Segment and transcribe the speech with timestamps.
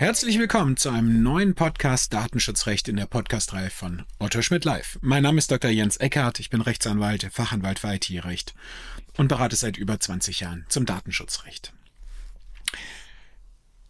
[0.00, 4.96] Herzlich willkommen zu einem neuen Podcast Datenschutzrecht in der Podcastreihe von Otto Schmidt Live.
[5.02, 5.72] Mein Name ist Dr.
[5.72, 8.54] Jens Eckhardt, ich bin Rechtsanwalt, Fachanwalt für IT-Recht
[9.16, 11.72] und berate seit über 20 Jahren zum Datenschutzrecht.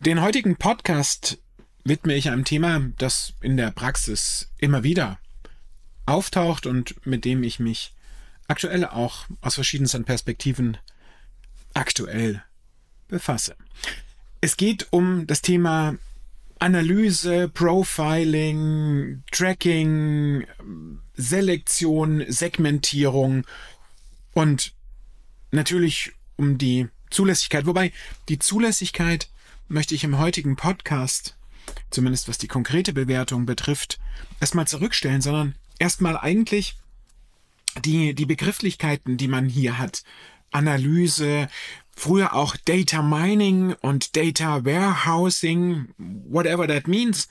[0.01, 1.43] Den heutigen Podcast
[1.85, 5.19] widme ich einem Thema, das in der Praxis immer wieder
[6.07, 7.95] auftaucht und mit dem ich mich
[8.47, 10.79] aktuell auch aus verschiedensten Perspektiven
[11.75, 12.43] aktuell
[13.09, 13.57] befasse.
[14.41, 15.97] Es geht um das Thema
[16.61, 20.45] Analyse, Profiling, Tracking,
[21.15, 23.45] Selektion, Segmentierung
[24.35, 24.73] und
[25.51, 27.67] natürlich um die Zulässigkeit.
[27.67, 27.93] Wobei
[28.29, 29.29] die Zulässigkeit
[29.69, 31.37] möchte ich im heutigen Podcast,
[31.91, 33.99] zumindest was die konkrete Bewertung betrifft,
[34.41, 36.77] erstmal zurückstellen, sondern erstmal eigentlich
[37.85, 40.03] die, die Begrifflichkeiten, die man hier hat.
[40.51, 41.49] Analyse,
[41.99, 45.95] früher auch Data Mining und Data Warehousing,
[46.29, 47.29] whatever that means.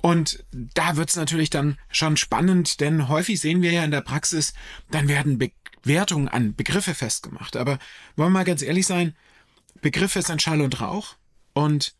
[0.00, 4.52] Und da wird's natürlich dann schon spannend, denn häufig sehen wir ja in der Praxis,
[4.90, 5.38] dann werden
[5.82, 7.56] Bewertungen an Begriffe festgemacht.
[7.56, 7.78] Aber
[8.16, 9.14] wollen wir mal ganz ehrlich sein,
[9.80, 11.14] Begriffe sind Schall und Rauch
[11.52, 11.94] und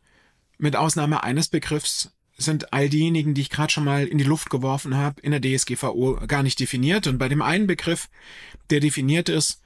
[0.58, 4.50] mit Ausnahme eines Begriffs sind all diejenigen, die ich gerade schon mal in die Luft
[4.50, 7.06] geworfen habe, in der DSGVO gar nicht definiert.
[7.06, 8.08] Und bei dem einen Begriff,
[8.70, 9.62] der definiert ist,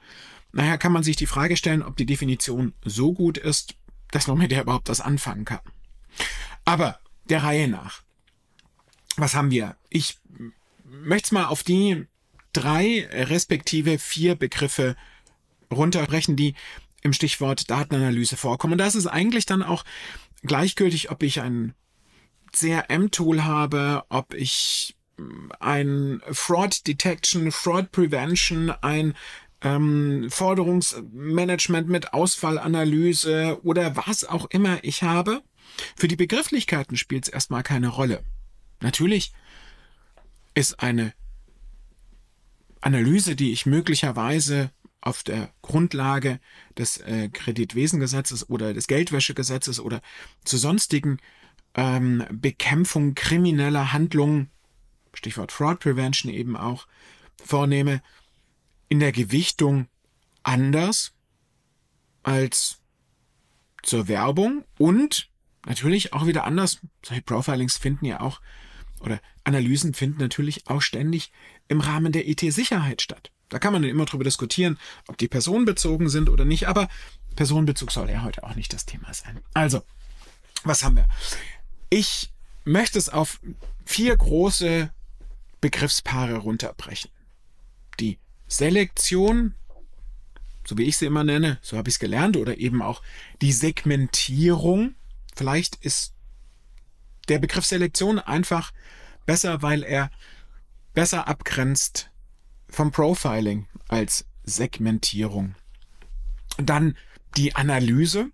[0.57, 3.75] naja, kann man sich die Frage stellen, ob die Definition so gut ist,
[4.11, 5.61] dass man mit der überhaupt was anfangen kann.
[6.65, 8.01] Aber der Reihe nach.
[9.19, 9.77] Was haben wir?
[9.91, 10.19] Ich
[10.84, 12.07] möchte es mal auf die
[12.55, 14.97] drei respektive vier Begriffe
[15.71, 16.55] runterbrechen, die
[17.03, 18.72] im Stichwort Datenanalyse vorkommen.
[18.72, 19.84] Und das ist eigentlich dann auch
[20.43, 21.75] gleichgültig, ob ich ein
[22.53, 24.97] CRM-Tool habe, ob ich
[25.61, 29.15] ein Fraud Detection, Fraud Prevention, ein
[29.62, 35.43] ähm, Forderungsmanagement mit Ausfallanalyse oder was auch immer ich habe.
[35.97, 38.22] Für die Begrifflichkeiten spielt es erstmal keine Rolle.
[38.81, 39.33] Natürlich
[40.55, 41.12] ist eine
[42.81, 46.41] Analyse, die ich möglicherweise auf der Grundlage
[46.77, 50.00] des äh, Kreditwesengesetzes oder des Geldwäschegesetzes oder
[50.45, 51.19] zu sonstigen
[51.75, 54.50] ähm, Bekämpfung krimineller Handlungen,
[55.15, 56.87] Stichwort Fraud Prevention eben auch,
[57.45, 58.03] vornehme,
[58.88, 59.88] in der Gewichtung
[60.42, 61.12] anders
[62.22, 62.78] als
[63.82, 65.30] zur Werbung und
[65.64, 66.80] natürlich auch wieder anders.
[67.04, 68.41] Solche Profilings finden ja auch
[69.00, 71.30] oder Analysen finden natürlich auch ständig
[71.69, 73.30] im Rahmen der IT-Sicherheit statt.
[73.48, 76.88] Da kann man dann immer drüber diskutieren, ob die personenbezogen sind oder nicht, aber
[77.36, 79.41] Personenbezug soll ja heute auch nicht das Thema sein.
[79.54, 79.82] Also,
[80.64, 81.08] was haben wir?
[81.91, 82.32] Ich
[82.64, 83.41] möchte es auf
[83.84, 84.92] vier große
[85.60, 87.10] Begriffspaare runterbrechen.
[88.00, 88.18] Die
[88.49, 89.55] Selektion,
[90.67, 93.03] so wie ich sie immer nenne, so habe ich es gelernt, oder eben auch
[93.43, 94.95] die Segmentierung.
[95.34, 96.15] Vielleicht ist
[97.29, 98.73] der Begriff Selektion einfach
[99.27, 100.11] besser, weil er
[100.95, 102.11] besser abgrenzt
[102.69, 105.55] vom Profiling als Segmentierung.
[106.57, 106.97] Dann
[107.37, 108.31] die Analyse,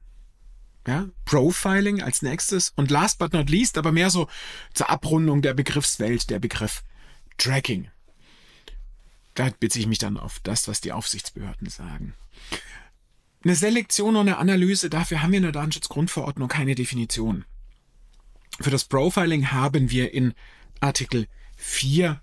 [0.86, 4.28] ja, Profiling als nächstes und last but not least, aber mehr so
[4.74, 6.84] zur Abrundung der Begriffswelt, der Begriff
[7.38, 7.88] Tracking
[9.34, 12.14] da beziehe ich mich dann auf das, was die Aufsichtsbehörden sagen.
[13.44, 17.44] Eine Selektion und eine Analyse, dafür haben wir in der Datenschutzgrundverordnung keine Definition.
[18.60, 20.34] Für das Profiling haben wir in
[20.80, 21.26] Artikel
[21.56, 22.20] 4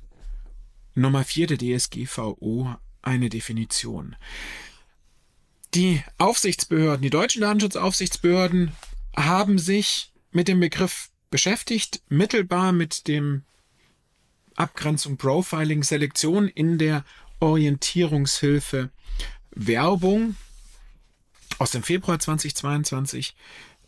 [0.96, 4.16] Nummer 4 der DSGVO eine Definition.
[5.74, 8.72] Die Aufsichtsbehörden, die deutschen Datenschutzaufsichtsbehörden
[9.16, 13.44] haben sich mit dem Begriff beschäftigt, mittelbar mit dem
[14.60, 17.04] Abgrenzung, Profiling, Selektion in der
[17.40, 18.92] Orientierungshilfe
[19.52, 20.36] Werbung
[21.58, 23.36] aus dem Februar 2022.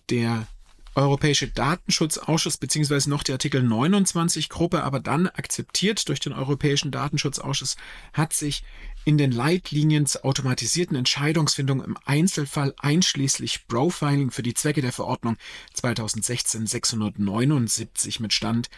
[0.10, 0.48] Der
[0.94, 7.78] Europäische Datenschutzausschuss beziehungsweise noch die Artikel 29 Gruppe, aber dann akzeptiert durch den Europäischen Datenschutzausschuss,
[8.12, 8.66] hat sich
[9.06, 15.38] in den Leitlinien zur automatisierten Entscheidungsfindung im Einzelfall einschließlich Profiling für die Zwecke der Verordnung
[15.82, 18.70] 2016-679 mit Stand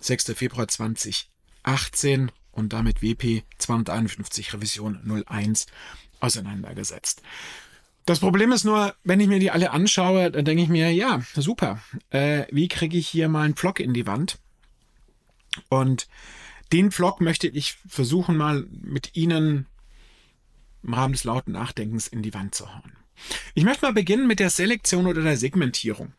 [0.00, 0.32] 6.
[0.34, 5.66] Februar 2018 und damit WP 251 Revision 01
[6.20, 7.22] auseinandergesetzt.
[8.04, 11.20] Das Problem ist nur, wenn ich mir die alle anschaue, dann denke ich mir, ja,
[11.34, 11.82] super.
[12.10, 14.38] Äh, wie kriege ich hier mal einen Pflock in die Wand?
[15.68, 16.08] Und
[16.72, 19.66] den Pflock möchte ich versuchen mal mit Ihnen
[20.82, 22.96] im Rahmen des lauten Nachdenkens in die Wand zu hauen.
[23.54, 26.12] Ich möchte mal beginnen mit der Selektion oder der Segmentierung,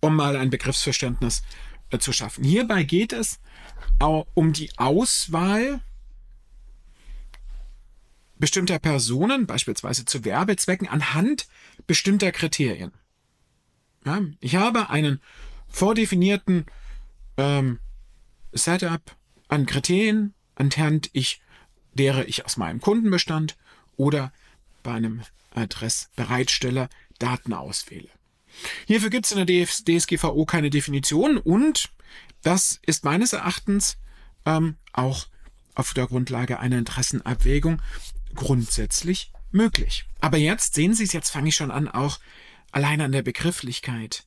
[0.00, 2.44] um mal ein Begriffsverständnis äh, zu schaffen.
[2.44, 3.40] Hierbei geht es
[4.34, 5.80] um die Auswahl
[8.38, 11.46] bestimmter Personen, beispielsweise zu Werbezwecken, anhand
[11.86, 12.92] bestimmter Kriterien.
[14.04, 15.20] Ja, ich habe einen
[15.68, 16.66] vordefinierten
[17.36, 17.78] ähm,
[18.52, 19.16] Setup
[19.46, 21.40] an Kriterien, anhand ich,
[21.94, 23.56] derer ich aus meinem Kundenbestand
[23.96, 24.32] oder
[24.82, 25.22] bei einem
[25.54, 26.88] Adressbereitsteller
[27.20, 28.08] Daten auswähle.
[28.86, 31.90] Hierfür gibt es in der DSGVO keine Definition und
[32.42, 33.96] das ist meines Erachtens
[34.44, 35.26] ähm, auch
[35.74, 37.80] auf der Grundlage einer Interessenabwägung
[38.34, 40.06] grundsätzlich möglich.
[40.20, 42.18] Aber jetzt sehen Sie es, jetzt fange ich schon an, auch
[42.72, 44.24] allein an der Begrifflichkeit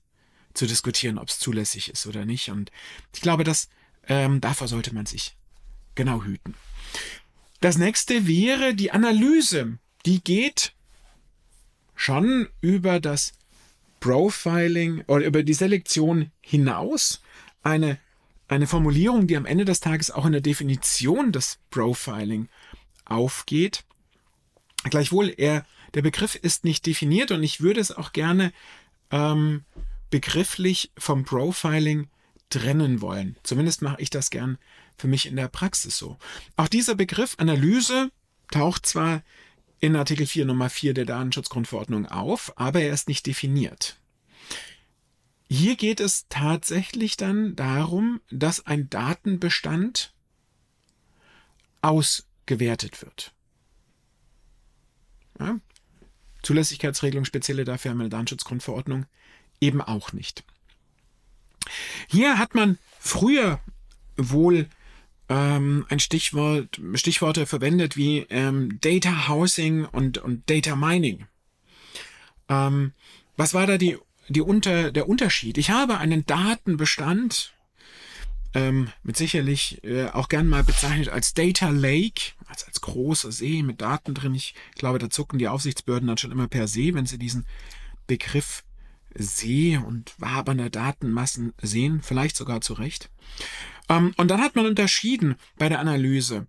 [0.53, 2.49] zu diskutieren, ob es zulässig ist oder nicht.
[2.49, 2.71] Und
[3.13, 3.69] ich glaube, dass
[4.07, 5.35] ähm, davor sollte man sich
[5.95, 6.55] genau hüten.
[7.61, 9.77] Das nächste wäre die Analyse.
[10.05, 10.73] Die geht
[11.95, 13.33] schon über das
[14.05, 17.23] Profiling oder über die Selektion hinaus.
[17.63, 17.97] Eine,
[18.47, 22.47] eine Formulierung, die am Ende des Tages auch in der Definition des Profiling
[23.05, 23.83] aufgeht.
[24.83, 25.65] Gleichwohl, er,
[25.95, 28.53] der Begriff ist nicht definiert und ich würde es auch gerne
[29.09, 29.63] ähm,
[30.11, 32.07] begrifflich vom Profiling
[32.51, 33.37] trennen wollen.
[33.41, 34.59] Zumindest mache ich das gern
[34.99, 36.17] für mich in der Praxis so.
[36.57, 38.11] Auch dieser Begriff Analyse
[38.51, 39.23] taucht zwar
[39.85, 43.97] in Artikel 4 Nummer 4 der Datenschutzgrundverordnung auf, aber er ist nicht definiert.
[45.47, 50.11] Hier geht es tatsächlich dann darum, dass ein Datenbestand
[51.83, 53.31] ausgewertet wird.
[55.39, 55.59] Ja?
[56.41, 59.05] Zulässigkeitsregelung spezielle dafür haben wir in der Datenschutzgrundverordnung
[59.61, 60.43] eben auch nicht.
[62.07, 63.59] Hier hat man früher
[64.17, 64.67] wohl
[65.29, 71.25] ähm, ein Stichwort, Stichworte verwendet wie ähm, Data Housing und, und Data Mining.
[72.49, 72.93] Ähm,
[73.37, 73.97] was war da die,
[74.29, 75.57] die unter, der Unterschied?
[75.57, 77.55] Ich habe einen Datenbestand,
[78.55, 83.61] ähm, mit sicherlich äh, auch gern mal bezeichnet als Data Lake, also als großer See
[83.63, 84.33] mit Daten drin.
[84.33, 87.45] Ich glaube, da zucken die Aufsichtsbehörden dann schon immer per se, wenn sie diesen
[88.07, 88.63] Begriff
[89.17, 93.09] See und wabernde Datenmassen sehen, vielleicht sogar zu Recht.
[93.89, 96.47] Ähm, und dann hat man unterschieden bei der Analyse.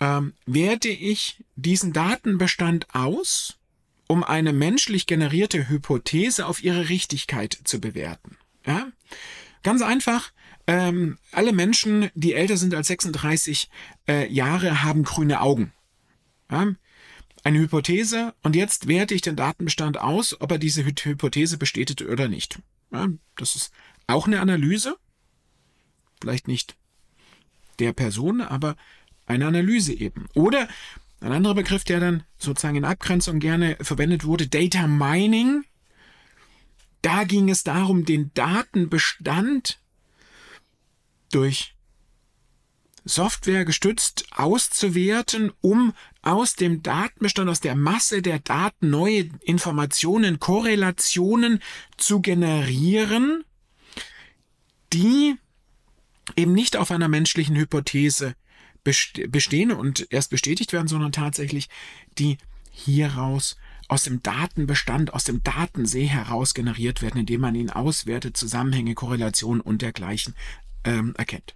[0.00, 3.58] Ähm, werte ich diesen Datenbestand aus,
[4.08, 8.36] um eine menschlich generierte Hypothese auf ihre Richtigkeit zu bewerten?
[8.66, 8.88] Ja?
[9.62, 10.32] Ganz einfach,
[10.66, 13.70] ähm, alle Menschen, die älter sind als 36
[14.08, 15.72] äh, Jahre, haben grüne Augen.
[16.50, 16.72] Ja?
[17.42, 22.26] Eine Hypothese und jetzt werte ich den Datenbestand aus, ob er diese Hypothese bestätigt oder
[22.26, 22.58] nicht.
[22.90, 23.72] Ja, das ist
[24.08, 24.96] auch eine Analyse
[26.20, 26.76] vielleicht nicht
[27.78, 28.76] der Person, aber
[29.26, 30.26] eine Analyse eben.
[30.34, 30.68] Oder
[31.20, 35.64] ein anderer Begriff, der dann sozusagen in Abgrenzung gerne verwendet wurde, Data Mining.
[37.02, 39.80] Da ging es darum, den Datenbestand
[41.30, 41.74] durch
[43.04, 51.62] Software gestützt auszuwerten, um aus dem Datenbestand, aus der Masse der Daten neue Informationen, Korrelationen
[51.96, 53.44] zu generieren,
[54.92, 55.36] die
[56.36, 58.34] eben nicht auf einer menschlichen Hypothese
[58.84, 61.68] bestehen und erst bestätigt werden, sondern tatsächlich
[62.18, 62.38] die
[62.70, 63.56] hieraus
[63.88, 69.60] aus dem Datenbestand, aus dem Datensee heraus generiert werden, indem man ihn auswertet, Zusammenhänge, Korrelationen
[69.60, 70.34] und dergleichen
[70.84, 71.54] ähm, erkennt.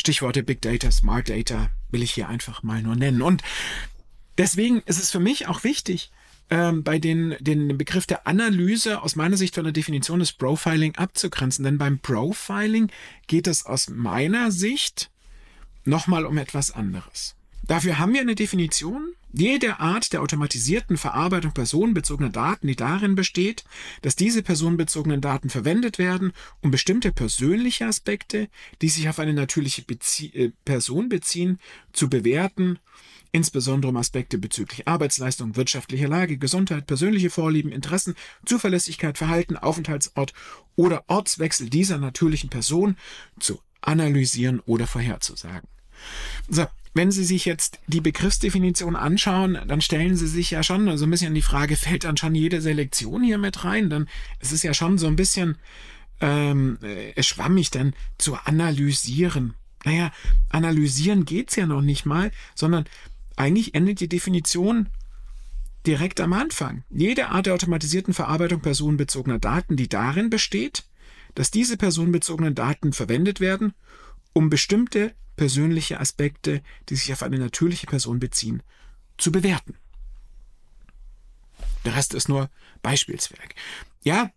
[0.00, 3.22] Stichworte Big Data, Smart Data will ich hier einfach mal nur nennen.
[3.22, 3.42] Und
[4.38, 6.10] deswegen ist es für mich auch wichtig,
[6.52, 10.94] ähm, bei den, den Begriff der Analyse aus meiner Sicht von der Definition des Profiling
[10.96, 11.64] abzugrenzen.
[11.64, 12.90] Denn beim Profiling
[13.26, 15.10] geht es aus meiner Sicht
[15.84, 17.36] nochmal um etwas anderes.
[17.62, 19.14] Dafür haben wir eine Definition.
[19.32, 23.64] Jede Art der automatisierten Verarbeitung personenbezogener Daten, die darin besteht,
[24.02, 28.48] dass diese personenbezogenen Daten verwendet werden, um bestimmte persönliche Aspekte,
[28.82, 31.58] die sich auf eine natürliche Bezie äh, Person beziehen,
[31.92, 32.78] zu bewerten
[33.32, 40.34] insbesondere um Aspekte bezüglich Arbeitsleistung, wirtschaftlicher Lage, Gesundheit, persönliche Vorlieben, Interessen, Zuverlässigkeit, Verhalten, Aufenthaltsort
[40.76, 42.96] oder Ortswechsel dieser natürlichen Person
[43.40, 45.68] zu analysieren oder vorherzusagen.
[46.48, 51.06] So, wenn Sie sich jetzt die Begriffsdefinition anschauen, dann stellen Sie sich ja schon so
[51.06, 53.88] ein bisschen die Frage, fällt dann schon jede Selektion hier mit rein?
[53.88, 54.08] Dann
[54.40, 55.56] ist es ja schon so ein bisschen
[56.20, 59.54] ähm, äh, schwammig dann zu analysieren.
[59.84, 60.12] Naja,
[60.50, 62.84] analysieren geht's ja noch nicht mal, sondern
[63.36, 64.88] eigentlich endet die Definition
[65.86, 66.84] direkt am Anfang.
[66.90, 70.84] Jede Art der automatisierten Verarbeitung personenbezogener Daten, die darin besteht,
[71.34, 73.72] dass diese personenbezogenen Daten verwendet werden,
[74.32, 78.62] um bestimmte persönliche Aspekte, die sich auf eine natürliche Person beziehen,
[79.18, 79.76] zu bewerten.
[81.84, 82.50] Der Rest ist nur
[82.82, 83.54] Beispielswerk.
[84.02, 84.30] Ja,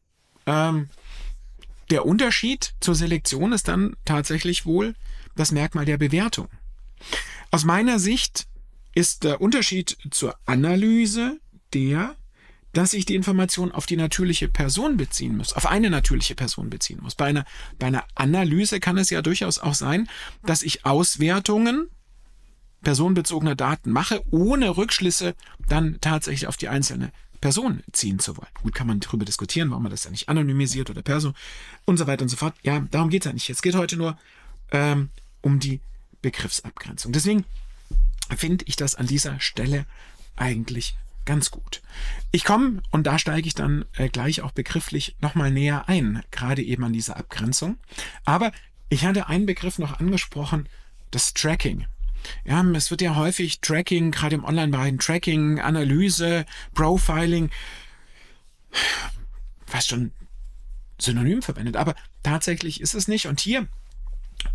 [0.45, 0.89] ähm,
[1.89, 4.95] der Unterschied zur Selektion ist dann tatsächlich wohl
[5.35, 6.47] das Merkmal der Bewertung.
[7.51, 8.47] Aus meiner Sicht
[8.93, 11.39] ist der Unterschied zur Analyse
[11.73, 12.15] der,
[12.75, 16.99] dass ich die Information auf die natürliche Person beziehen muss, auf eine natürliche Person beziehen
[17.01, 17.15] muss.
[17.15, 17.45] Bei einer,
[17.79, 20.09] bei einer Analyse kann es ja durchaus auch sein,
[20.43, 21.87] dass ich Auswertungen
[22.83, 25.35] personenbezogener Daten mache, ohne Rückschlüsse
[25.69, 28.49] dann tatsächlich auf die einzelne Person ziehen zu wollen.
[28.61, 31.33] Gut, kann man darüber diskutieren, warum man das ja nicht anonymisiert oder Perso
[31.85, 32.55] und so weiter und so fort.
[32.61, 33.49] Ja, darum geht es ja nicht.
[33.49, 34.17] Es geht heute nur
[34.71, 35.09] ähm,
[35.41, 35.79] um die
[36.21, 37.13] Begriffsabgrenzung.
[37.13, 37.45] Deswegen
[38.35, 39.85] finde ich das an dieser Stelle
[40.35, 41.81] eigentlich ganz gut.
[42.31, 46.61] Ich komme, und da steige ich dann äh, gleich auch begrifflich nochmal näher ein, gerade
[46.61, 47.77] eben an diese Abgrenzung.
[48.23, 48.51] Aber
[48.89, 50.69] ich hatte einen Begriff noch angesprochen,
[51.11, 51.85] das Tracking.
[52.43, 57.49] Ja, es wird ja häufig Tracking, gerade im Online-Bereich, Tracking, Analyse, Profiling,
[59.65, 60.11] fast schon
[60.99, 61.75] synonym verwendet.
[61.75, 63.27] Aber tatsächlich ist es nicht.
[63.27, 63.67] Und hier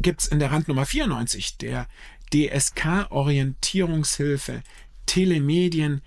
[0.00, 1.88] gibt es in der Randnummer 94 der
[2.32, 4.62] DSK-Orientierungshilfe
[5.06, 6.02] Telemedien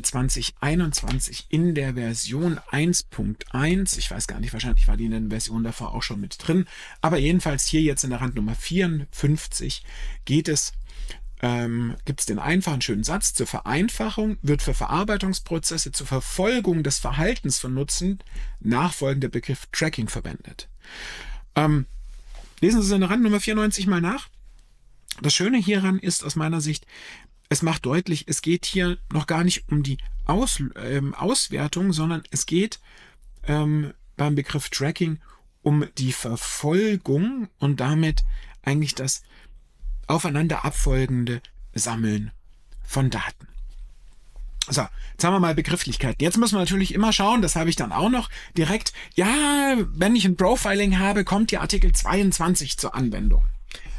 [0.00, 3.98] 2021 äh, in der Version 1.1.
[3.98, 6.66] Ich weiß gar nicht, wahrscheinlich war die in der Version davor auch schon mit drin.
[7.00, 9.82] Aber jedenfalls hier jetzt in der Randnummer 54
[10.24, 10.72] geht es
[11.42, 17.00] ähm, gibt es den einfachen schönen Satz, zur Vereinfachung wird für Verarbeitungsprozesse zur Verfolgung des
[17.00, 18.20] Verhaltens von Nutzen
[18.60, 20.68] nachfolgender Begriff Tracking verwendet.
[21.56, 21.86] Ähm,
[22.60, 24.28] lesen Sie es in der Randnummer 94 mal nach.
[25.20, 26.86] Das Schöne hieran ist aus meiner Sicht,
[27.52, 32.22] es macht deutlich, es geht hier noch gar nicht um die Aus, ähm, Auswertung, sondern
[32.30, 32.80] es geht
[33.46, 35.18] ähm, beim Begriff Tracking
[35.60, 38.24] um die Verfolgung und damit
[38.62, 39.22] eigentlich das
[40.06, 41.42] aufeinander abfolgende
[41.74, 42.30] Sammeln
[42.84, 43.48] von Daten.
[44.68, 46.24] So, jetzt haben wir mal Begrifflichkeiten.
[46.24, 48.94] Jetzt müssen wir natürlich immer schauen, das habe ich dann auch noch direkt.
[49.14, 53.44] Ja, wenn ich ein Profiling habe, kommt der Artikel 22 zur Anwendung.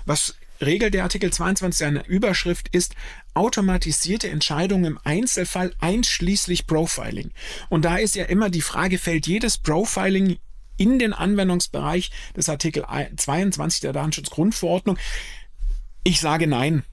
[0.06, 2.96] Was Regel der Artikel 22 seiner Überschrift ist
[3.34, 7.32] automatisierte Entscheidungen im Einzelfall einschließlich Profiling.
[7.70, 10.38] Und da ist ja immer die Frage, fällt jedes Profiling
[10.78, 14.98] in den Anwendungsbereich des Artikel 22 der Datenschutzgrundverordnung?
[16.04, 16.84] Ich sage nein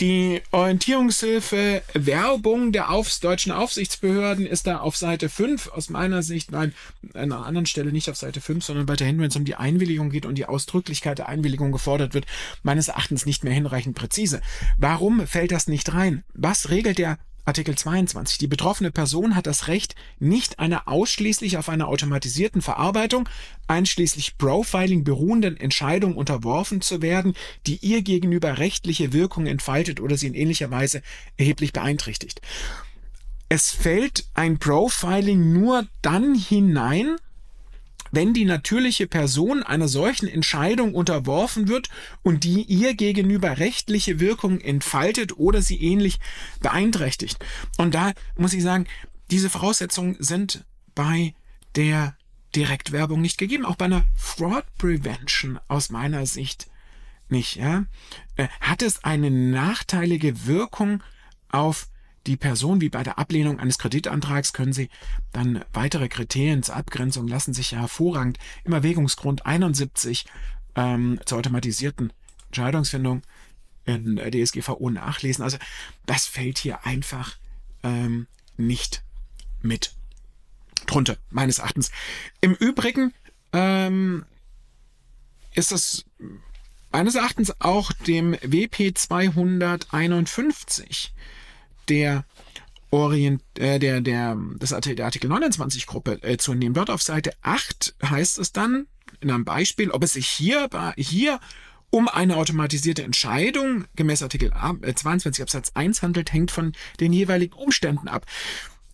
[0.00, 6.50] die Orientierungshilfe Werbung der Aufs deutschen Aufsichtsbehörden ist da auf Seite 5 aus meiner Sicht,
[6.50, 6.74] nein,
[7.12, 10.10] an einer anderen Stelle nicht auf Seite 5, sondern weiterhin, wenn es um die Einwilligung
[10.10, 12.26] geht und die Ausdrücklichkeit der Einwilligung gefordert wird,
[12.62, 14.40] meines Erachtens nicht mehr hinreichend präzise.
[14.78, 16.24] Warum fällt das nicht rein?
[16.32, 17.18] Was regelt der
[17.50, 18.38] Artikel 22.
[18.38, 23.28] Die betroffene Person hat das Recht, nicht einer ausschließlich auf einer automatisierten Verarbeitung,
[23.66, 27.34] einschließlich Profiling beruhenden Entscheidung unterworfen zu werden,
[27.66, 31.02] die ihr gegenüber rechtliche Wirkung entfaltet oder sie in ähnlicher Weise
[31.38, 32.40] erheblich beeinträchtigt.
[33.48, 37.16] Es fällt ein Profiling nur dann hinein,
[38.10, 41.88] wenn die natürliche Person einer solchen Entscheidung unterworfen wird
[42.22, 46.18] und die ihr gegenüber rechtliche Wirkung entfaltet oder sie ähnlich
[46.60, 47.38] beeinträchtigt.
[47.78, 48.86] Und da muss ich sagen,
[49.30, 50.64] diese Voraussetzungen sind
[50.94, 51.34] bei
[51.76, 52.16] der
[52.54, 56.68] Direktwerbung nicht gegeben, auch bei einer Fraud Prevention aus meiner Sicht
[57.28, 57.56] nicht.
[57.56, 57.84] Ja?
[58.36, 61.02] Äh, hat es eine nachteilige Wirkung
[61.48, 61.88] auf
[62.26, 64.90] die Person, wie bei der Ablehnung eines Kreditantrags, können Sie
[65.32, 70.26] dann weitere Kriterien zur Abgrenzung lassen sich ja hervorragend im Erwägungsgrund 71
[70.76, 72.12] ähm, zur automatisierten
[72.48, 73.22] Entscheidungsfindung
[73.86, 75.42] in DSGVO nachlesen.
[75.42, 75.58] Also
[76.06, 77.36] das fällt hier einfach
[77.82, 79.02] ähm, nicht
[79.62, 79.94] mit
[80.86, 81.90] drunter, meines Erachtens.
[82.40, 83.12] Im Übrigen
[83.52, 84.24] ähm,
[85.54, 86.04] ist das
[86.92, 91.14] meines Erachtens auch dem WP 251
[91.90, 92.24] der
[92.90, 96.74] Orient, äh, der, der, das Artikel, der Artikel 29 Gruppe äh, zu nehmen.
[96.74, 98.86] Dort auf Seite 8 heißt es dann
[99.20, 101.40] in einem Beispiel, ob es sich hier, hier
[101.90, 107.54] um eine automatisierte Entscheidung gemäß Artikel 22 äh, Absatz 1 handelt, hängt von den jeweiligen
[107.54, 108.26] Umständen ab.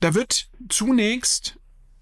[0.00, 1.58] Da wird zunächst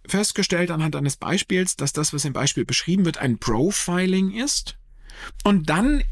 [0.07, 4.77] festgestellt anhand eines Beispiels, dass das, was im Beispiel beschrieben wird, ein Profiling ist.
[5.43, 6.03] Und dann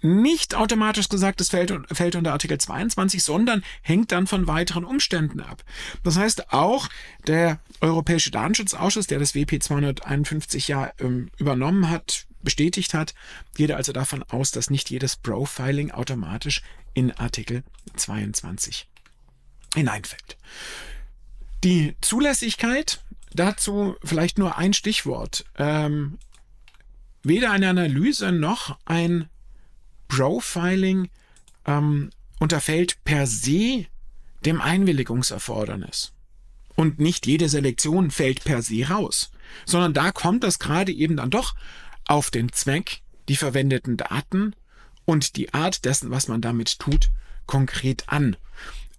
[0.00, 5.40] nicht automatisch gesagt, es fällt, fällt unter Artikel 22, sondern hängt dann von weiteren Umständen
[5.40, 5.64] ab.
[6.02, 6.88] Das heißt, auch
[7.26, 13.14] der Europäische Datenschutzausschuss, der das WP 251 ja ähm, übernommen hat, bestätigt hat,
[13.54, 16.62] geht also davon aus, dass nicht jedes Profiling automatisch
[16.94, 17.64] in Artikel
[17.96, 18.88] 22
[19.74, 20.36] hineinfällt.
[21.64, 23.02] Die Zulässigkeit,
[23.32, 25.44] dazu vielleicht nur ein Stichwort.
[25.56, 26.18] Ähm,
[27.22, 29.28] weder eine Analyse noch ein
[30.08, 31.08] Profiling
[31.66, 32.10] ähm,
[32.40, 33.86] unterfällt per se
[34.44, 36.12] dem Einwilligungserfordernis.
[36.74, 39.30] Und nicht jede Selektion fällt per se raus,
[39.64, 41.54] sondern da kommt das gerade eben dann doch
[42.06, 44.54] auf den Zweck, die verwendeten Daten
[45.04, 47.10] und die Art dessen, was man damit tut,
[47.46, 48.36] konkret an.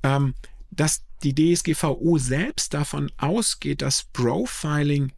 [0.04, 0.34] Ähm,
[0.72, 5.12] dass die DSGVO selbst davon ausgeht, dass Profiling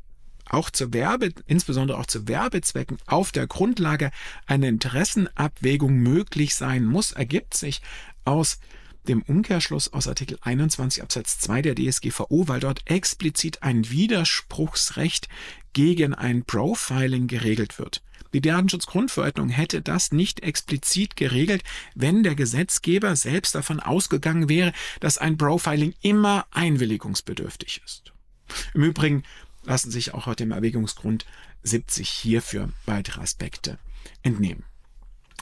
[0.53, 4.11] auch zur Werbe, insbesondere auch zu Werbezwecken auf der Grundlage
[4.45, 7.81] einer Interessenabwägung möglich sein muss, ergibt sich
[8.25, 8.59] aus
[9.07, 15.27] dem Umkehrschluss aus Artikel 21 Absatz 2 der DSGVO, weil dort explizit ein Widerspruchsrecht
[15.73, 18.03] gegen ein Profiling geregelt wird.
[18.33, 21.63] Die Datenschutzgrundverordnung hätte das nicht explizit geregelt,
[21.95, 28.13] wenn der Gesetzgeber selbst davon ausgegangen wäre, dass ein Profiling immer einwilligungsbedürftig ist.
[28.73, 29.23] Im Übrigen
[29.63, 31.25] lassen sich auch aus dem Erwägungsgrund
[31.63, 33.77] 70 hierfür weitere Aspekte
[34.23, 34.63] entnehmen.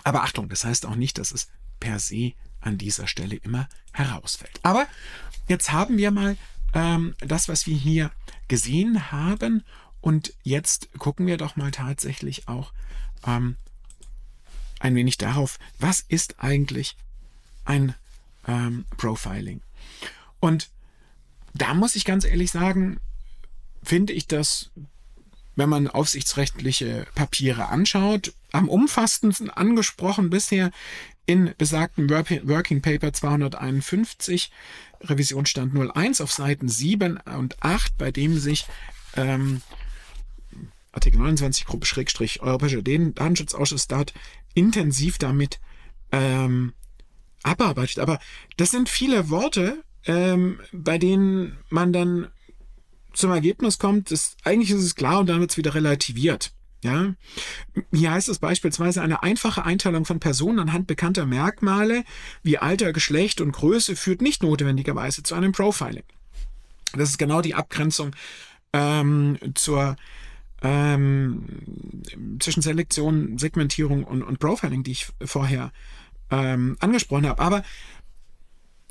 [0.03, 1.49] Aber Achtung, das heißt auch nicht, dass es
[1.79, 4.59] per se an dieser Stelle immer herausfällt.
[4.63, 4.87] Aber
[5.47, 6.37] jetzt haben wir mal
[6.73, 8.11] ähm, das, was wir hier
[8.47, 9.63] gesehen haben
[10.01, 12.73] und jetzt gucken wir doch mal tatsächlich auch
[13.25, 13.57] ähm,
[14.79, 16.95] ein wenig darauf, was ist eigentlich
[17.65, 17.93] ein
[18.47, 19.61] ähm, Profiling.
[20.39, 20.69] Und
[21.53, 22.99] da muss ich ganz ehrlich sagen,
[23.89, 24.69] finde ich das,
[25.55, 30.69] wenn man aufsichtsrechtliche Papiere anschaut, am umfassendsten angesprochen bisher
[31.25, 34.51] in besagten Working Paper 251,
[35.01, 38.67] Revisionsstand 01 auf Seiten 7 und 8, bei dem sich
[39.15, 39.63] ähm,
[40.91, 44.13] Artikel 29 Gruppe Schrägstrich Europäischer Datenschutzausschuss dort
[44.53, 45.59] intensiv damit
[46.11, 46.73] ähm,
[47.41, 47.97] abarbeitet.
[47.97, 48.19] Aber
[48.57, 52.27] das sind viele Worte, ähm, bei denen man dann
[53.13, 56.51] zum Ergebnis kommt, dass eigentlich ist es klar und dann wird es wieder relativiert.
[56.81, 57.13] Ja,
[57.91, 62.05] hier heißt es beispielsweise eine einfache Einteilung von Personen anhand bekannter Merkmale
[62.41, 66.05] wie Alter, Geschlecht und Größe führt nicht notwendigerweise zu einem Profiling.
[66.93, 68.15] Das ist genau die Abgrenzung
[68.71, 69.97] ähm, zur
[70.61, 71.45] ähm,
[72.39, 75.71] zwischen Selektion, Segmentierung und, und Profiling, die ich vorher
[76.31, 77.41] ähm, angesprochen habe.
[77.41, 77.63] Aber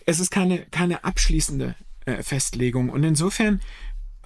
[0.07, 1.75] es ist keine, keine abschließende
[2.07, 2.89] äh, Festlegung.
[2.89, 3.61] Und insofern,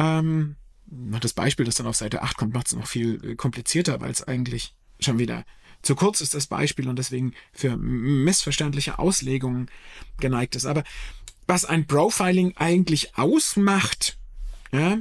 [0.02, 4.00] ähm, das Beispiel, das dann auf Seite 8 kommt, macht es noch viel äh, komplizierter,
[4.00, 5.44] weil es eigentlich schon wieder
[5.82, 9.68] zu kurz ist, das Beispiel, und deswegen für missverständliche Auslegungen
[10.20, 10.66] geneigt ist.
[10.66, 10.84] Aber
[11.46, 14.16] was ein Profiling eigentlich ausmacht,
[14.72, 14.98] ja,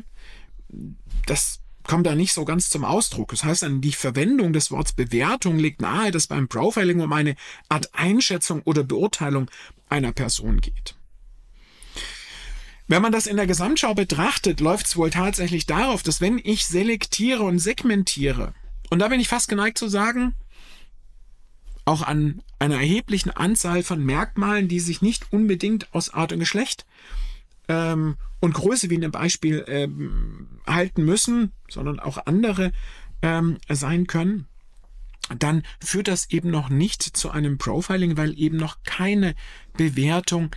[1.27, 3.29] das kommt da nicht so ganz zum Ausdruck.
[3.29, 7.35] Das heißt, die Verwendung des Wortes Bewertung liegt nahe, dass beim Profiling um eine
[7.69, 9.49] Art Einschätzung oder Beurteilung
[9.89, 10.95] einer Person geht.
[12.91, 16.65] Wenn man das in der Gesamtschau betrachtet, läuft es wohl tatsächlich darauf, dass wenn ich
[16.65, 18.53] selektiere und segmentiere,
[18.89, 20.35] und da bin ich fast geneigt zu sagen,
[21.85, 26.85] auch an einer erheblichen Anzahl von Merkmalen, die sich nicht unbedingt aus Art und Geschlecht
[27.69, 32.73] ähm, und Größe wie in dem Beispiel ähm, halten müssen, sondern auch andere
[33.21, 34.47] ähm, sein können,
[35.39, 39.33] dann führt das eben noch nicht zu einem Profiling, weil eben noch keine
[39.77, 40.51] Bewertung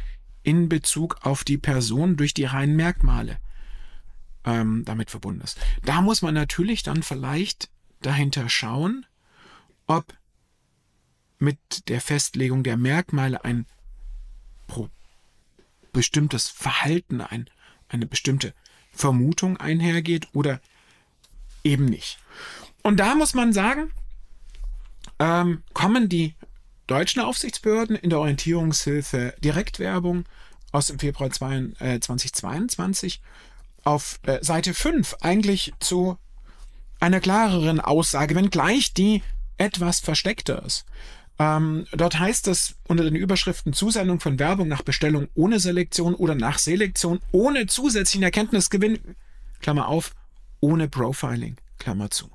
[0.45, 3.39] in Bezug auf die Person durch die reinen Merkmale
[4.45, 5.59] ähm, damit verbunden ist.
[5.85, 7.69] Da muss man natürlich dann vielleicht
[8.03, 9.07] dahinter schauen,
[9.87, 10.15] ob
[11.39, 13.67] mit der Festlegung der Merkmale ein
[15.95, 17.49] bestimmtes Verhalten, ein,
[17.89, 18.53] eine bestimmte
[18.93, 20.61] Vermutung einhergeht oder
[21.63, 22.19] eben nicht.
[22.83, 23.91] Und da muss man sagen,
[25.19, 26.35] ähm, kommen die
[26.87, 30.25] deutschen Aufsichtsbehörden in der Orientierungshilfe Direktwerbung
[30.73, 36.19] aus dem Februar 2022 äh, auf äh, Seite 5 eigentlich zu
[37.01, 39.23] einer klareren Aussage, wenngleich die
[39.57, 40.85] etwas versteckter ist.
[41.39, 46.35] Ähm, dort heißt es unter den Überschriften Zusendung von Werbung nach Bestellung ohne Selektion oder
[46.35, 49.17] nach Selektion ohne zusätzlichen Erkenntnisgewinn,
[49.61, 50.15] Klammer auf,
[50.61, 52.31] ohne Profiling, Klammer zu.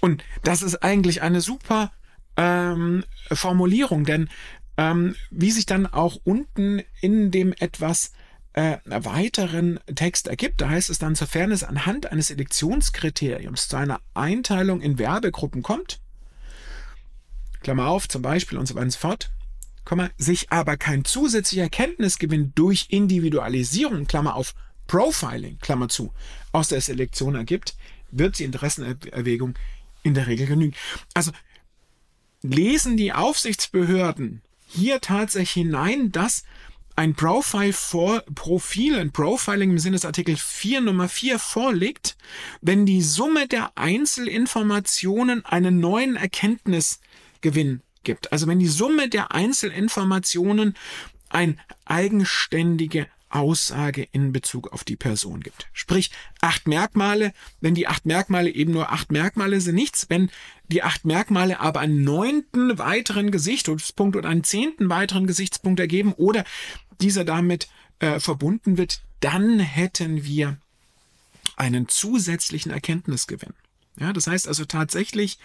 [0.00, 1.92] Und das ist eigentlich eine super
[2.38, 4.30] ähm, Formulierung, denn
[4.78, 8.12] ähm, wie sich dann auch unten in dem etwas
[8.54, 14.00] äh, weiteren Text ergibt, da heißt es dann, sofern es anhand eines Selektionskriteriums zu einer
[14.14, 16.00] Einteilung in Werbegruppen kommt,
[17.60, 19.30] Klammer auf, zum Beispiel und so weiter und so fort,
[19.84, 24.54] Komma, sich aber kein zusätzlicher Erkenntnisgewinn durch Individualisierung, Klammer auf,
[24.86, 26.12] Profiling, Klammer zu,
[26.52, 27.74] aus der Selektion ergibt,
[28.10, 29.54] wird die Interessenerwägung
[30.02, 30.74] in der Regel genügen.
[31.14, 31.32] Also
[32.42, 36.44] lesen die Aufsichtsbehörden hier tatsächlich hinein, dass
[36.94, 42.16] ein Profile vor, Profil, ein Profiling im Sinne des Artikel 4 Nummer 4 vorliegt,
[42.60, 47.00] wenn die Summe der Einzelinformationen einen neuen Erkenntnis
[47.40, 48.32] Gewinn gibt.
[48.32, 50.76] Also wenn die Summe der Einzelinformationen
[51.28, 55.68] ein eigenständige Aussage in Bezug auf die Person gibt.
[55.72, 60.06] Sprich, acht Merkmale, wenn die acht Merkmale eben nur acht Merkmale sind, nichts.
[60.08, 60.30] Wenn
[60.68, 66.44] die acht Merkmale aber einen neunten weiteren Gesichtspunkt oder einen zehnten weiteren Gesichtspunkt ergeben oder
[67.00, 67.68] dieser damit
[68.00, 70.58] äh, verbunden wird, dann hätten wir
[71.56, 73.54] einen zusätzlichen Erkenntnisgewinn.
[73.98, 75.38] Ja, das heißt also tatsächlich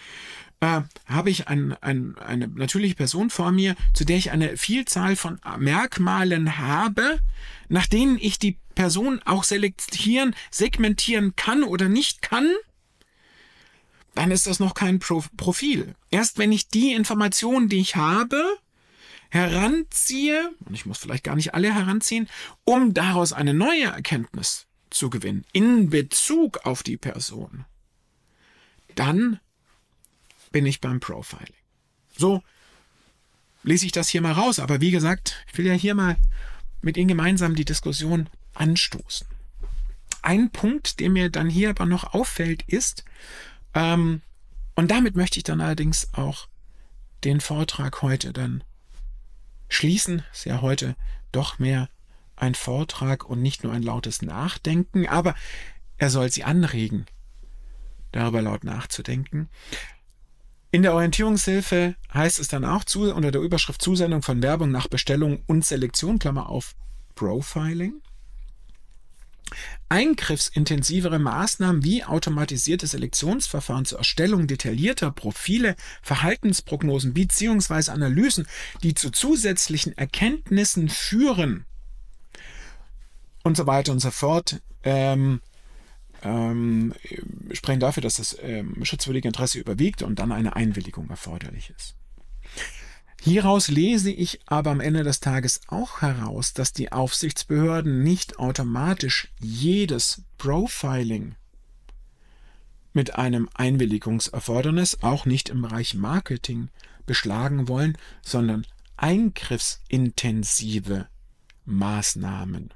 [0.60, 5.16] äh, habe ich ein, ein, eine natürliche Person vor mir, zu der ich eine Vielzahl
[5.16, 7.18] von Merkmalen habe,
[7.68, 12.48] nach denen ich die Person auch selektieren, segmentieren kann oder nicht kann,
[14.14, 15.94] dann ist das noch kein Pro Profil.
[16.10, 18.42] Erst wenn ich die Informationen, die ich habe,
[19.30, 22.28] heranziehe, und ich muss vielleicht gar nicht alle heranziehen,
[22.64, 27.64] um daraus eine neue Erkenntnis zu gewinnen in Bezug auf die Person,
[28.94, 29.40] dann
[30.52, 31.52] bin ich beim Profiling.
[32.16, 32.42] So
[33.64, 34.60] lese ich das hier mal raus.
[34.60, 36.16] Aber wie gesagt, ich will ja hier mal
[36.80, 39.26] mit Ihnen gemeinsam die Diskussion anstoßen.
[40.22, 43.04] Ein Punkt, der mir dann hier aber noch auffällt, ist,
[43.74, 44.22] ähm,
[44.74, 46.48] und damit möchte ich dann allerdings auch
[47.24, 48.64] den Vortrag heute dann
[49.68, 50.22] schließen.
[50.32, 50.96] Ist ja heute
[51.32, 51.88] doch mehr
[52.36, 55.34] ein Vortrag und nicht nur ein lautes Nachdenken, aber
[55.98, 57.06] er soll Sie anregen,
[58.12, 59.48] darüber laut nachzudenken.
[60.72, 64.88] In der Orientierungshilfe heißt es dann auch zu, unter der Überschrift Zusendung von Werbung nach
[64.88, 66.74] Bestellung und Selektion, Klammer auf
[67.14, 68.02] Profiling.
[69.88, 77.90] Eingriffsintensivere Maßnahmen wie automatisierte Selektionsverfahren zur Erstellung detaillierter Profile, Verhaltensprognosen bzw.
[77.90, 78.46] Analysen,
[78.82, 81.64] die zu zusätzlichen Erkenntnissen führen
[83.42, 85.40] und so weiter und so fort, ähm,
[86.22, 86.94] ähm,
[87.52, 91.94] sprechen dafür, dass das ähm, schutzwürdige Interesse überwiegt und dann eine Einwilligung erforderlich ist.
[93.24, 99.28] Hieraus lese ich aber am Ende des Tages auch heraus, dass die Aufsichtsbehörden nicht automatisch
[99.40, 101.34] jedes Profiling
[102.92, 106.68] mit einem Einwilligungserfordernis, auch nicht im Bereich Marketing,
[107.06, 108.66] beschlagen wollen, sondern
[108.98, 111.08] eingriffsintensive
[111.64, 112.74] Maßnahmen.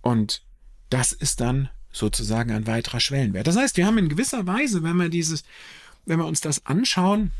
[0.00, 0.42] Und
[0.88, 3.46] das ist dann sozusagen ein weiterer Schwellenwert.
[3.46, 5.44] Das heißt, wir haben in gewisser Weise, wenn wir dieses,
[6.06, 7.32] wenn wir uns das anschauen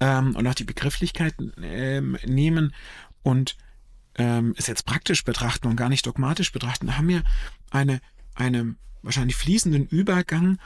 [0.00, 2.74] ähm, und auch die Begrifflichkeiten ähm, nehmen
[3.22, 3.56] und
[4.16, 7.22] ähm, es jetzt praktisch betrachten und gar nicht dogmatisch betrachten, haben wir
[7.70, 8.00] eine,
[8.34, 10.58] eine wahrscheinlich fließenden Übergang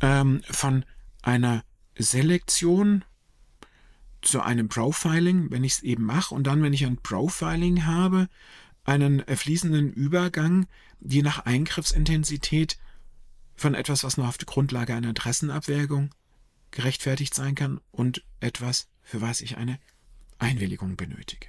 [0.00, 0.84] ähm, von
[1.22, 1.62] einer
[1.96, 3.04] Selektion
[4.22, 8.28] zu einem Profiling, wenn ich es eben mache, und dann, wenn ich ein Profiling habe,
[8.84, 10.66] einen fließenden Übergang
[11.00, 12.78] je nach Eingriffsintensität
[13.54, 16.10] von etwas, was nur auf der Grundlage einer Interessenabwägung
[16.74, 19.78] gerechtfertigt sein kann und etwas, für was ich eine
[20.38, 21.46] Einwilligung benötige.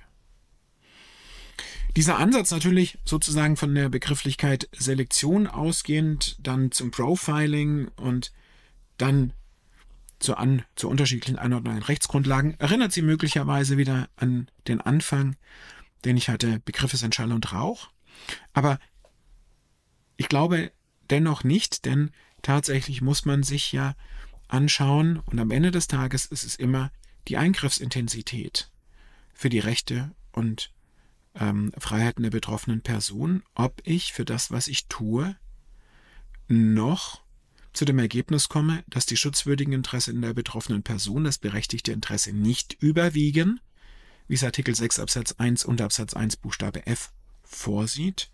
[1.96, 8.32] Dieser Ansatz natürlich sozusagen von der Begrifflichkeit Selektion ausgehend, dann zum Profiling und
[8.98, 9.34] dann
[10.20, 15.36] zu, an, zu unterschiedlichen Einordnungen Rechtsgrundlagen, erinnert Sie möglicherweise wieder an den Anfang,
[16.04, 17.90] den ich hatte, Begriffe sind Schall und Rauch.
[18.54, 18.80] Aber
[20.18, 20.72] ich glaube
[21.10, 22.12] dennoch nicht, denn
[22.42, 23.96] tatsächlich muss man sich ja
[24.56, 26.92] anschauen und am Ende des Tages ist es immer
[27.28, 28.72] die Eingriffsintensität
[29.34, 30.72] für die Rechte und
[31.36, 35.36] ähm, Freiheiten der betroffenen Person, ob ich für das, was ich tue,
[36.48, 37.22] noch
[37.74, 42.78] zu dem Ergebnis komme, dass die schutzwürdigen Interessen der betroffenen Person, das berechtigte Interesse nicht
[42.80, 43.60] überwiegen,
[44.28, 47.12] wie es Artikel 6 Absatz 1 und Absatz 1 Buchstabe F
[47.44, 48.30] vorsieht.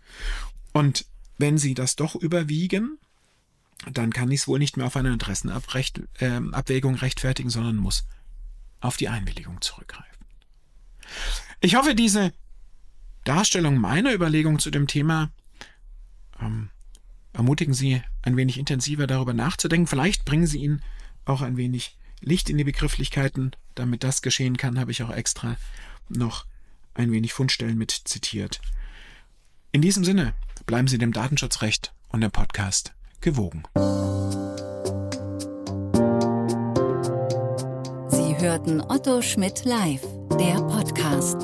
[0.72, 1.06] Und
[1.38, 2.98] wenn sie das doch überwiegen,
[3.90, 8.04] dann kann ich es wohl nicht mehr auf eine Interessenabwägung äh, rechtfertigen, sondern muss
[8.80, 10.24] auf die Einwilligung zurückgreifen.
[11.60, 12.32] Ich hoffe, diese
[13.24, 15.30] Darstellung meiner Überlegung zu dem Thema
[16.40, 16.70] ähm,
[17.32, 19.86] ermutigen Sie ein wenig intensiver darüber nachzudenken.
[19.86, 20.82] Vielleicht bringen Sie Ihnen
[21.24, 23.52] auch ein wenig Licht in die Begrifflichkeiten.
[23.74, 25.56] Damit das geschehen kann, habe ich auch extra
[26.08, 26.46] noch
[26.94, 28.60] ein wenig Fundstellen mit zitiert.
[29.70, 30.34] In diesem Sinne
[30.66, 33.62] bleiben Sie dem Datenschutzrecht und dem Podcast gewogen.
[38.08, 40.02] Sie hörten Otto Schmidt live,
[40.38, 41.36] der Podcast.